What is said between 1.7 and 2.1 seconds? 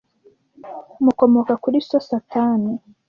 so